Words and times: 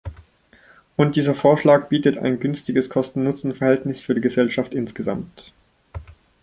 Und 0.97 1.15
dieser 1.15 1.35
Vorschlag 1.35 1.89
bietet 1.89 2.17
ein 2.17 2.39
günstiges 2.39 2.89
Kosten-Nutzen-Verhältnis 2.89 3.99
für 4.01 4.15
die 4.15 4.21
Gesellschaft 4.21 4.73
insgesamt. 4.73 5.53